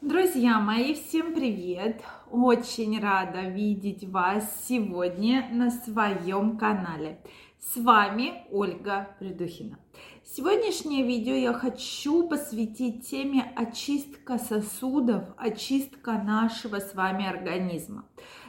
Друзья 0.00 0.60
мои, 0.60 0.94
всем 0.94 1.34
привет! 1.34 2.02
Очень 2.30 3.00
рада 3.00 3.40
видеть 3.48 4.08
вас 4.08 4.44
сегодня 4.68 5.48
на 5.50 5.72
своем 5.72 6.56
канале. 6.56 7.20
С 7.58 7.76
вами 7.76 8.44
Ольга 8.52 9.08
Придухина. 9.18 9.76
Сегодняшнее 10.22 11.04
видео 11.04 11.34
я 11.34 11.52
хочу 11.52 12.28
посвятить 12.28 13.10
теме 13.10 13.52
очистка 13.56 14.38
сосудов, 14.38 15.24
очистка 15.36 16.12
нашего 16.12 16.78
с 16.78 16.94
вами 16.94 17.26
организма. 17.26 18.04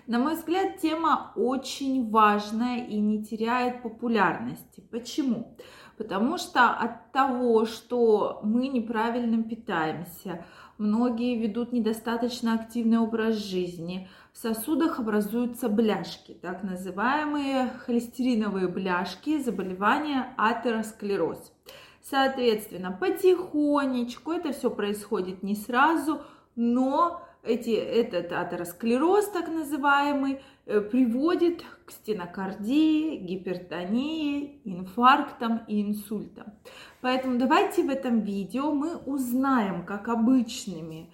На 0.06 0.20
мой 0.20 0.36
взгляд, 0.36 0.78
тема 0.78 1.34
очень 1.36 2.12
важная 2.12 2.86
и 2.86 3.00
не 3.00 3.26
теряет 3.26 3.82
популярности. 3.82 4.84
Почему? 4.92 5.58
Потому 5.98 6.38
что 6.38 6.70
от 6.70 7.12
того, 7.12 7.66
что 7.66 8.40
мы 8.44 8.68
неправильно 8.68 9.44
питаемся, 9.44 10.46
многие 10.80 11.36
ведут 11.36 11.72
недостаточно 11.72 12.56
активный 12.56 12.98
образ 12.98 13.36
жизни. 13.36 14.10
В 14.34 14.38
сосудах 14.38 15.00
образуются 15.00 15.70
бляшки, 15.70 16.34
так 16.42 16.64
называемые 16.64 17.70
холестериновые 17.86 18.68
бляшки, 18.68 19.40
заболевания 19.40 20.34
атеросклероз. 20.38 21.52
Соответственно, 22.02 22.92
потихонечку 22.92 24.32
это 24.32 24.54
все 24.54 24.72
происходит 24.72 25.44
не 25.44 25.56
сразу, 25.56 26.22
но 26.56 27.22
эти, 27.44 27.72
этот 27.72 28.32
атеросклероз, 28.32 29.30
так 29.30 29.48
называемый, 29.48 30.42
э, 30.66 30.82
приводит 30.82 31.64
к 31.86 31.92
стенокардии, 31.92 33.18
гипертонии, 33.18 34.62
инфарктам 34.66 35.62
и 35.68 35.82
инсультам. 35.82 36.54
Поэтому 37.02 37.38
давайте 37.38 37.84
в 37.84 37.90
этом 37.90 38.22
видео 38.22 38.74
мы 38.74 38.98
узнаем, 38.98 39.86
как 39.86 40.10
обычными 40.10 41.12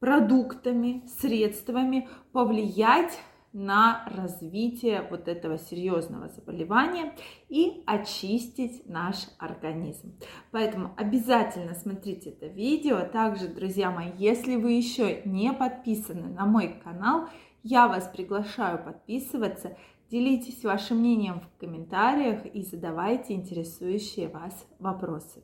продуктами, 0.00 1.02
средствами 1.20 2.08
повлиять 2.32 3.18
на 3.52 4.04
развитие 4.06 5.06
вот 5.10 5.26
этого 5.26 5.58
серьезного 5.58 6.28
заболевания 6.28 7.14
и 7.48 7.82
очистить 7.86 8.86
наш 8.86 9.16
организм. 9.38 10.14
Поэтому 10.50 10.92
обязательно 10.96 11.74
смотрите 11.74 12.30
это 12.30 12.46
видео. 12.46 13.00
Также, 13.00 13.48
друзья 13.48 13.90
мои, 13.90 14.10
если 14.16 14.56
вы 14.56 14.72
еще 14.72 15.22
не 15.24 15.52
подписаны 15.52 16.28
на 16.28 16.44
мой 16.44 16.80
канал, 16.84 17.28
я 17.62 17.88
вас 17.88 18.08
приглашаю 18.08 18.82
подписываться. 18.82 19.76
Делитесь 20.10 20.64
вашим 20.64 20.98
мнением 20.98 21.40
в 21.40 21.60
комментариях 21.60 22.46
и 22.46 22.62
задавайте 22.62 23.34
интересующие 23.34 24.28
вас 24.28 24.66
вопросы. 24.78 25.42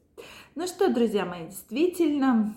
Ну 0.54 0.66
что, 0.66 0.92
друзья 0.92 1.26
мои, 1.26 1.46
действительно, 1.46 2.54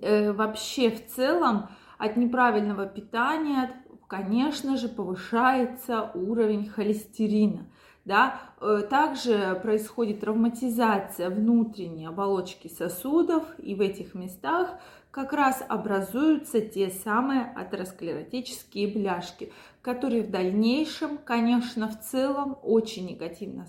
э, 0.00 0.32
вообще 0.32 0.90
в 0.90 1.06
целом 1.06 1.68
от 1.98 2.16
неправильного 2.16 2.86
питания, 2.86 3.82
конечно 4.08 4.76
же, 4.76 4.88
повышается 4.88 6.10
уровень 6.14 6.68
холестерина. 6.68 7.66
Да? 8.04 8.40
Э, 8.60 8.82
также 8.88 9.58
происходит 9.62 10.20
травматизация 10.20 11.28
внутренней 11.28 12.06
оболочки 12.06 12.68
сосудов, 12.68 13.44
и 13.58 13.74
в 13.74 13.80
этих 13.80 14.14
местах 14.14 14.78
как 15.10 15.32
раз 15.32 15.64
образуются 15.66 16.60
те 16.60 16.90
самые 16.90 17.50
атеросклеротические 17.56 18.88
бляшки, 18.88 19.50
которые 19.80 20.22
в 20.22 20.30
дальнейшем, 20.30 21.16
конечно, 21.16 21.88
в 21.88 22.00
целом 22.00 22.58
очень 22.62 23.06
негативно 23.06 23.66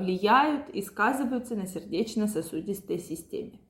влияют 0.00 0.68
и 0.70 0.80
сказываются 0.80 1.54
на 1.54 1.66
сердечно-сосудистой 1.66 2.98
системе. 2.98 3.60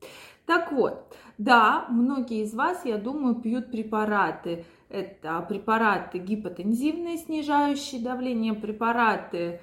Так 0.47 0.71
вот, 0.71 1.13
да, 1.37 1.87
многие 1.89 2.43
из 2.43 2.53
вас, 2.53 2.85
я 2.85 2.97
думаю, 2.97 3.35
пьют 3.35 3.69
препараты. 3.69 4.63
Это 4.87 5.41
препараты 5.41 6.19
гипотензивные, 6.19 7.17
снижающие 7.17 8.01
давление, 8.01 8.53
препараты, 8.53 9.59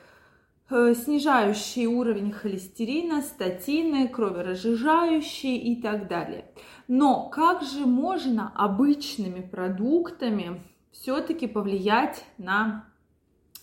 э, 0.69 0.95
снижающие 0.95 1.87
уровень 1.87 2.33
холестерина, 2.33 3.23
статины, 3.23 4.09
кроверазжижающие 4.09 5.57
и 5.57 5.81
так 5.81 6.07
далее. 6.07 6.45
Но 6.87 7.31
как 7.31 7.63
же 7.63 7.87
можно 7.87 8.53
обычными 8.55 9.41
продуктами 9.41 10.61
все-таки 10.93 11.47
повлиять 11.47 12.27
на 12.37 12.85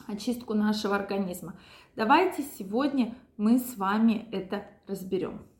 очистку 0.07 0.55
нашего 0.55 0.95
организма? 0.95 1.53
Давайте 1.95 2.41
сегодня 2.57 3.13
мы 3.37 3.59
с 3.59 3.77
вами 3.77 4.27
это 4.31 4.65
разберем. 4.87 5.50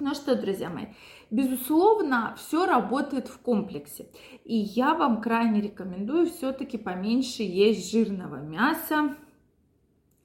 Ну 0.00 0.12
что, 0.14 0.34
друзья 0.34 0.70
мои, 0.70 0.86
безусловно, 1.30 2.34
все 2.36 2.66
работает 2.66 3.28
в 3.28 3.38
комплексе. 3.38 4.08
И 4.44 4.56
я 4.56 4.94
вам 4.94 5.20
крайне 5.20 5.60
рекомендую 5.60 6.26
все-таки 6.26 6.78
поменьше 6.78 7.44
есть 7.44 7.92
жирного 7.92 8.36
мяса, 8.36 9.16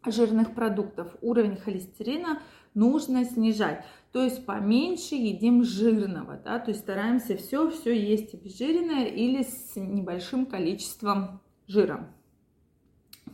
жирных 0.06 0.56
продуктов. 0.56 1.16
Уровень 1.22 1.58
холестерина 1.58 2.42
нужно 2.74 3.26
снижать. 3.26 3.86
То 4.12 4.24
есть 4.24 4.44
поменьше 4.44 5.14
едим 5.14 5.64
жирного, 5.64 6.40
да, 6.44 6.58
то 6.58 6.72
есть 6.72 6.82
стараемся 6.82 7.38
все, 7.38 7.70
все 7.70 7.96
есть 7.96 8.34
обезжиренное 8.34 9.06
или 9.06 9.44
с 9.44 9.76
небольшим 9.76 10.48
количеством 10.48 11.42
жира. 11.68 12.12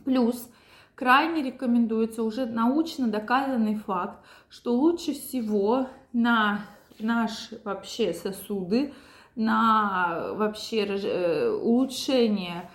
Плюс 0.04 0.50
крайне 0.94 1.42
рекомендуется 1.42 2.22
уже 2.22 2.44
научно 2.44 3.08
доказанный 3.08 3.76
факт, 3.76 4.22
что 4.50 4.74
лучше 4.74 5.14
всего 5.14 5.88
на 6.16 6.62
наши 6.98 7.60
вообще 7.62 8.14
сосуды, 8.14 8.94
на 9.34 10.32
вообще 10.32 10.86
э, 10.86 11.50
улучшение, 11.50 12.70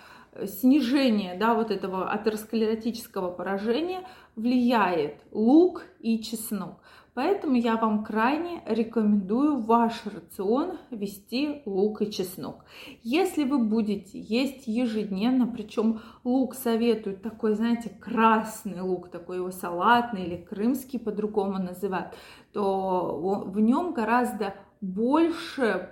снижение 0.46 1.34
да, 1.36 1.54
вот 1.54 1.72
этого 1.72 2.08
атеросклеротического 2.08 3.32
поражения 3.32 4.06
влияет 4.36 5.16
лук 5.32 5.82
и 5.98 6.22
чеснок. 6.22 6.78
Поэтому 7.14 7.56
я 7.56 7.76
вам 7.76 8.04
крайне 8.04 8.62
рекомендую 8.64 9.58
в 9.58 9.66
ваш 9.66 10.06
рацион 10.06 10.78
ввести 10.90 11.62
лук 11.66 12.00
и 12.00 12.10
чеснок. 12.10 12.64
Если 13.02 13.44
вы 13.44 13.58
будете 13.58 14.18
есть 14.18 14.66
ежедневно, 14.66 15.46
причем 15.46 16.00
лук 16.24 16.54
советуют 16.54 17.22
такой, 17.22 17.54
знаете, 17.54 17.90
красный 17.90 18.80
лук, 18.80 19.10
такой 19.10 19.36
его 19.36 19.50
салатный 19.50 20.24
или 20.24 20.36
крымский 20.36 20.98
по-другому 20.98 21.58
называют, 21.58 22.14
то 22.52 23.44
в 23.46 23.60
нем 23.60 23.92
гораздо 23.92 24.54
больше 24.80 25.90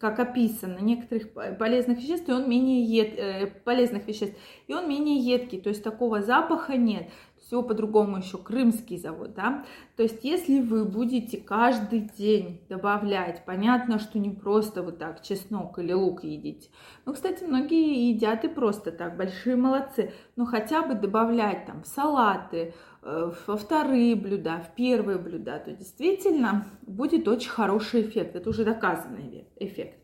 как 0.00 0.18
описано, 0.18 0.78
некоторых 0.78 1.58
полезных 1.58 1.98
веществ, 1.98 2.26
и 2.26 2.32
он 2.32 2.48
менее 2.48 2.82
ед, 2.86 3.18
э, 3.18 3.46
полезных 3.48 4.08
веществ, 4.08 4.34
и 4.66 4.72
он 4.72 4.88
менее 4.88 5.18
едкий, 5.18 5.60
то 5.60 5.68
есть 5.68 5.84
такого 5.84 6.22
запаха 6.22 6.78
нет 6.78 7.10
все 7.50 7.64
по-другому 7.64 8.18
еще 8.18 8.38
крымский 8.38 8.96
завод, 8.96 9.34
да. 9.34 9.64
То 9.96 10.04
есть, 10.04 10.22
если 10.22 10.60
вы 10.60 10.84
будете 10.84 11.36
каждый 11.36 12.08
день 12.16 12.64
добавлять, 12.68 13.44
понятно, 13.44 13.98
что 13.98 14.20
не 14.20 14.30
просто 14.30 14.84
вот 14.84 14.98
так 14.98 15.20
чеснок 15.20 15.76
или 15.80 15.92
лук 15.92 16.22
едите. 16.22 16.70
Ну, 17.04 17.12
кстати, 17.12 17.42
многие 17.42 18.12
едят 18.12 18.44
и 18.44 18.48
просто 18.48 18.92
так, 18.92 19.16
большие 19.16 19.56
молодцы. 19.56 20.12
Но 20.36 20.46
хотя 20.46 20.82
бы 20.82 20.94
добавлять 20.94 21.66
там 21.66 21.82
в 21.82 21.88
салаты, 21.88 22.72
э, 23.02 23.32
во 23.48 23.56
вторые 23.56 24.14
блюда, 24.14 24.64
в 24.64 24.76
первые 24.76 25.18
блюда, 25.18 25.58
то 25.58 25.72
действительно 25.72 26.66
будет 26.82 27.26
очень 27.26 27.50
хороший 27.50 28.02
эффект. 28.02 28.36
Это 28.36 28.48
уже 28.48 28.64
доказанный 28.64 29.48
эффект. 29.56 29.98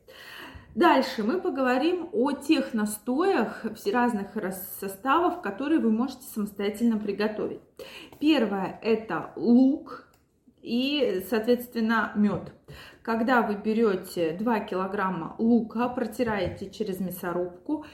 Дальше 0.77 1.23
мы 1.23 1.41
поговорим 1.41 2.11
о 2.13 2.33
тех 2.33 2.75
настоях 2.75 3.65
разных 3.91 4.27
составов, 4.79 5.41
которые 5.41 5.81
вы 5.81 5.91
можете 5.91 6.25
самостоятельно 6.35 6.99
приготовить. 6.99 7.63
Первое– 8.21 8.79
это 8.83 9.33
лук 9.37 10.07
и, 10.61 11.25
соответственно, 11.31 12.13
мед. 12.15 12.53
Когда 13.01 13.41
вы 13.41 13.55
берете 13.55 14.37
2 14.39 14.61
килограмма 14.61 15.35
лука, 15.39 15.89
протираете 15.89 16.69
через 16.69 17.01
мясорубку, 17.01 17.87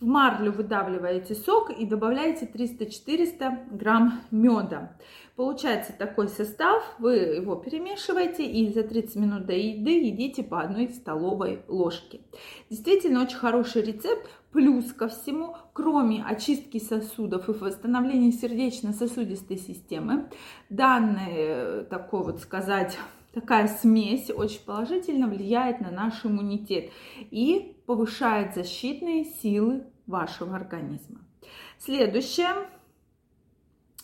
в 0.00 0.06
марлю 0.06 0.52
выдавливаете 0.52 1.34
сок 1.34 1.70
и 1.70 1.84
добавляете 1.84 2.46
300-400 2.46 3.76
грамм 3.76 4.20
меда. 4.30 4.96
Получается 5.34 5.92
такой 5.92 6.28
состав, 6.28 6.82
вы 6.98 7.16
его 7.16 7.56
перемешиваете 7.56 8.44
и 8.44 8.72
за 8.72 8.82
30 8.82 9.16
минут 9.16 9.46
до 9.46 9.52
еды 9.52 10.06
едите 10.06 10.42
по 10.42 10.60
одной 10.60 10.88
столовой 10.88 11.62
ложке. 11.68 12.20
Действительно 12.70 13.22
очень 13.22 13.38
хороший 13.38 13.82
рецепт. 13.82 14.28
Плюс 14.50 14.92
ко 14.94 15.08
всему, 15.08 15.54
кроме 15.74 16.24
очистки 16.24 16.78
сосудов 16.80 17.50
и 17.50 17.52
восстановления 17.52 18.32
сердечно-сосудистой 18.32 19.58
системы, 19.58 20.30
данный, 20.70 21.84
такой 21.84 22.24
вот 22.24 22.40
сказать, 22.40 22.96
такая 23.34 23.68
смесь 23.68 24.30
очень 24.30 24.64
положительно 24.64 25.28
влияет 25.28 25.80
на 25.80 25.90
наш 25.90 26.24
иммунитет 26.24 26.90
и 27.30 27.77
повышает 27.88 28.54
защитные 28.54 29.24
силы 29.24 29.86
вашего 30.06 30.54
организма. 30.54 31.20
Следующее. 31.78 32.68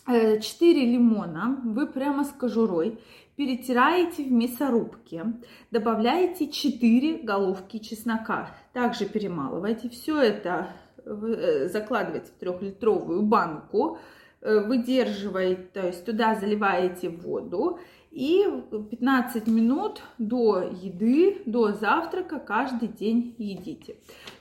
4 0.07 0.41
э, 0.41 0.85
лимона. 0.87 1.61
Вы 1.63 1.87
прямо 1.87 2.25
с 2.25 2.31
кожурой 2.31 2.99
перетираете 3.37 4.25
в 4.25 4.33
мясорубке, 4.33 5.35
добавляете 5.71 6.51
4 6.51 7.25
головки 7.25 7.79
чеснока, 7.79 8.57
также 8.73 9.05
перемалываете, 9.05 9.91
все 9.91 10.19
это 10.19 10.71
э, 11.05 11.69
закладываете 11.71 12.29
в 12.29 12.39
трехлитровую 12.41 13.21
банку, 13.21 13.99
э, 14.41 14.61
выдерживаете, 14.61 15.69
то 15.75 15.87
есть 15.87 16.07
туда 16.07 16.37
заливаете 16.37 17.11
воду 17.11 17.79
и 18.15 18.47
15 18.91 19.49
минут 19.49 20.03
до 20.19 20.61
еды, 20.63 21.43
до 21.47 21.73
завтрака 21.73 22.39
каждый 22.39 22.89
день 22.89 23.35
едите. 23.39 23.97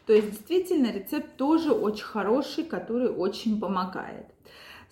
То 0.05 0.13
есть 0.13 0.29
действительно 0.29 0.91
рецепт 0.91 1.35
тоже 1.37 1.71
очень 1.71 2.05
хороший, 2.05 2.63
который 2.63 3.09
очень 3.09 3.59
помогает. 3.59 4.27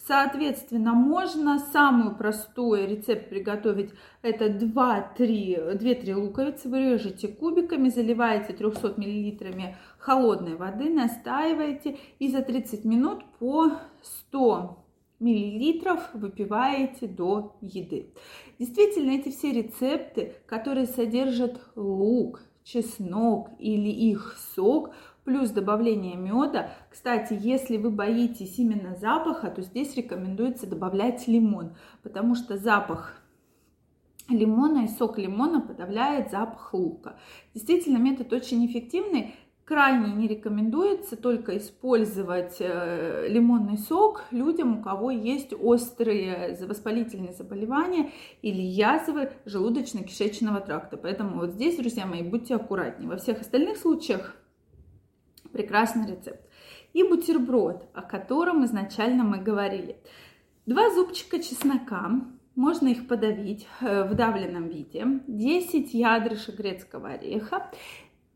Соответственно, 0.07 0.93
можно 0.93 1.59
самый 1.59 2.15
простой 2.15 2.87
рецепт 2.87 3.29
приготовить. 3.29 3.91
Это 4.23 4.47
2-3 4.47 6.15
луковицы. 6.15 6.69
Вы 6.69 6.93
режете 6.93 7.27
кубиками, 7.27 7.89
заливаете 7.89 8.53
300 8.53 8.95
мл 8.97 9.75
холодной 9.99 10.55
воды, 10.55 10.89
настаиваете 10.89 11.99
и 12.17 12.29
за 12.29 12.41
30 12.41 12.83
минут 12.83 13.23
по 13.37 13.73
100 14.01 14.77
миллилитров 15.21 16.09
выпиваете 16.13 17.07
до 17.07 17.55
еды. 17.61 18.13
Действительно, 18.59 19.11
эти 19.11 19.29
все 19.29 19.53
рецепты, 19.53 20.35
которые 20.45 20.87
содержат 20.87 21.61
лук, 21.75 22.41
чеснок 22.63 23.49
или 23.59 23.89
их 23.89 24.37
сок, 24.55 24.93
плюс 25.23 25.51
добавление 25.51 26.15
меда. 26.15 26.71
Кстати, 26.89 27.37
если 27.39 27.77
вы 27.77 27.91
боитесь 27.91 28.57
именно 28.57 28.95
запаха, 28.95 29.49
то 29.49 29.61
здесь 29.61 29.95
рекомендуется 29.95 30.67
добавлять 30.67 31.27
лимон, 31.27 31.75
потому 32.03 32.35
что 32.35 32.57
запах 32.57 33.21
лимона 34.29 34.85
и 34.85 34.87
сок 34.87 35.17
лимона 35.17 35.61
подавляет 35.61 36.31
запах 36.31 36.73
лука. 36.73 37.17
Действительно, 37.53 37.97
метод 37.97 38.31
очень 38.33 38.65
эффективный. 38.65 39.35
Крайне 39.71 40.11
не 40.11 40.27
рекомендуется 40.27 41.15
только 41.15 41.57
использовать 41.57 42.57
э, 42.59 43.29
лимонный 43.29 43.77
сок 43.77 44.25
людям, 44.29 44.79
у 44.79 44.83
кого 44.83 45.11
есть 45.11 45.53
острые 45.57 46.57
воспалительные 46.59 47.31
заболевания 47.31 48.11
или 48.41 48.61
язвы 48.61 49.31
желудочно-кишечного 49.45 50.59
тракта. 50.65 50.97
Поэтому 50.97 51.39
вот 51.39 51.51
здесь, 51.51 51.77
друзья 51.77 52.05
мои, 52.05 52.21
будьте 52.21 52.55
аккуратнее. 52.55 53.09
Во 53.09 53.15
всех 53.15 53.39
остальных 53.39 53.77
случаях 53.77 54.35
прекрасный 55.53 56.05
рецепт. 56.05 56.41
И 56.91 57.03
бутерброд, 57.03 57.87
о 57.93 58.01
котором 58.01 58.65
изначально 58.65 59.23
мы 59.23 59.37
говорили. 59.37 59.95
Два 60.65 60.93
зубчика 60.93 61.41
чеснока, 61.41 62.11
можно 62.55 62.89
их 62.89 63.07
подавить 63.07 63.65
э, 63.79 64.03
в 64.03 64.15
давленном 64.15 64.67
виде. 64.67 65.05
10 65.27 65.93
ядрышек 65.93 66.57
грецкого 66.57 67.11
ореха. 67.11 67.71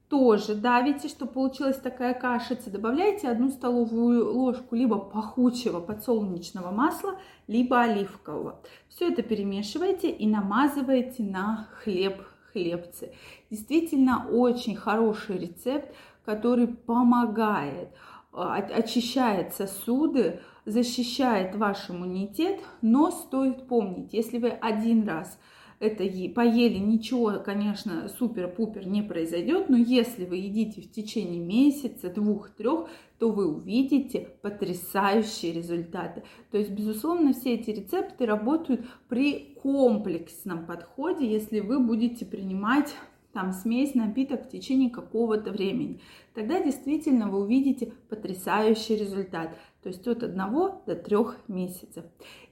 Тоже 0.10 0.54
давите, 0.54 1.08
чтобы 1.08 1.32
получилась 1.32 1.78
такая 1.78 2.14
кашица. 2.14 2.70
Добавляйте 2.70 3.28
одну 3.28 3.50
столовую 3.50 4.32
ложку 4.34 4.76
либо 4.76 5.00
пахучего 5.00 5.80
подсолнечного 5.80 6.70
масла, 6.70 7.20
либо 7.48 7.82
оливкового. 7.82 8.60
Все 8.88 9.12
это 9.12 9.24
перемешивайте 9.24 10.12
и 10.12 10.28
намазывайте 10.28 11.24
на 11.24 11.68
хлеб 11.82 12.22
хлебцы. 12.52 13.12
Действительно 13.50 14.28
очень 14.32 14.76
хороший 14.76 15.38
рецепт, 15.38 15.94
который 16.24 16.68
помогает, 16.68 17.90
а, 18.32 18.56
очищает 18.56 19.54
сосуды, 19.54 20.40
защищает 20.66 21.56
ваш 21.56 21.90
иммунитет, 21.90 22.60
но 22.82 23.12
стоит 23.12 23.68
помнить, 23.68 24.14
если 24.14 24.38
вы 24.38 24.50
один 24.50 25.08
раз 25.08 25.38
это 25.80 26.04
поели, 26.34 26.78
ничего, 26.78 27.40
конечно, 27.44 28.10
супер-пупер 28.18 28.88
не 28.88 29.02
произойдет, 29.02 29.70
но 29.70 29.78
если 29.78 30.26
вы 30.26 30.38
едите 30.38 30.82
в 30.82 30.92
течение 30.92 31.40
месяца, 31.40 32.10
двух-трех, 32.10 32.90
то 33.20 33.32
вы 33.32 33.48
увидите 33.48 34.30
потрясающие 34.42 35.54
результаты. 35.54 36.24
То 36.52 36.58
есть, 36.58 36.72
безусловно, 36.72 37.34
все 37.34 37.56
эти 37.56 37.70
рецепты 37.72 38.26
работают 38.26 38.86
при 39.08 39.56
комплексном 39.62 40.66
подходе, 40.66 41.30
если 41.30 41.60
вы 41.60 41.80
будете 41.80 42.26
принимать 42.26 42.94
там 43.36 43.52
смесь, 43.52 43.96
напиток 43.96 44.46
в 44.46 44.50
течение 44.50 44.90
какого-то 44.90 45.52
времени. 45.52 46.00
Тогда 46.34 46.64
действительно 46.64 47.28
вы 47.28 47.42
увидите 47.42 47.92
потрясающий 48.08 48.96
результат. 48.96 49.50
То 49.84 49.90
есть 49.90 50.08
от 50.08 50.24
одного 50.24 50.82
до 50.88 50.96
трех 50.96 51.38
месяцев. 51.50 52.06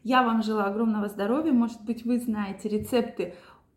Я 0.03 0.23
вам 0.23 0.43
желаю 0.43 0.71
огромного 0.71 1.07
здоровья. 1.07 1.53
Может 1.53 1.81
быть, 1.85 2.03
вы 2.03 2.19
знаете 2.19 2.67
рецепты 2.67 3.33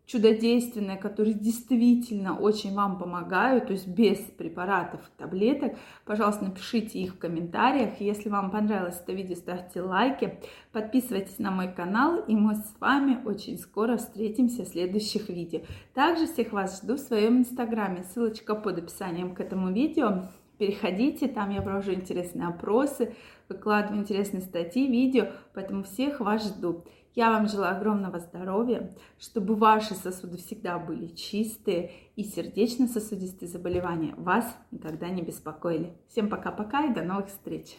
чудодейственные, 0.07 0.97
которые 0.97 1.35
действительно 1.35 2.39
очень 2.39 2.75
вам 2.75 2.99
помогают, 2.99 3.67
то 3.67 3.73
есть 3.73 3.89
без 3.89 4.19
препаратов 4.19 5.01
и 5.01 5.19
таблеток, 5.19 5.77
пожалуйста, 6.05 6.45
напишите 6.45 7.01
их 7.01 7.15
в 7.15 7.19
комментариях. 7.19 8.01
Если 8.01 8.29
вам 8.29 8.51
понравилось 8.51 9.01
это 9.03 9.13
видео, 9.13 9.35
ставьте 9.35 9.83
лайки, 9.83 10.39
подписывайтесь 10.73 11.39
на 11.39 11.51
мой 11.51 11.73
канал, 11.73 12.19
и 12.19 12.37
мы 12.37 12.55
с 12.55 12.75
вами 12.79 13.19
очень 13.25 13.59
скоро 13.59 13.97
встретимся 13.97 14.65
в 14.65 14.69
следующих 14.69 15.29
видео. 15.29 15.61
Также 15.93 16.27
всех 16.27 16.53
вас 16.53 16.83
жду 16.83 16.95
в 16.95 17.01
своем 17.01 17.39
инстаграме, 17.39 18.05
ссылочка 18.05 18.55
под 18.55 18.79
описанием 18.79 19.35
к 19.35 19.41
этому 19.41 19.73
видео. 19.73 20.29
Переходите, 20.59 21.29
там 21.29 21.51
я 21.51 21.61
провожу 21.61 21.93
интересные 21.93 22.49
опросы, 22.49 23.15
выкладываю 23.49 24.01
интересные 24.01 24.41
статьи, 24.41 24.87
видео, 24.87 25.29
поэтому 25.55 25.83
всех 25.83 26.21
вас 26.21 26.47
жду. 26.47 26.85
Я 27.15 27.31
вам 27.31 27.49
желаю 27.49 27.77
огромного 27.77 28.19
здоровья, 28.19 28.95
чтобы 29.19 29.55
ваши 29.55 29.95
сосуды 29.95 30.37
всегда 30.37 30.79
были 30.79 31.09
чистые 31.09 31.93
и 32.15 32.25
сердечно-сосудистые 32.25 33.49
заболевания 33.49 34.15
вас 34.17 34.45
никогда 34.71 35.09
не 35.09 35.23
беспокоили. 35.23 35.95
Всем 36.09 36.29
пока-пока 36.29 36.85
и 36.85 36.95
до 36.95 37.03
новых 37.03 37.29
встреч! 37.29 37.79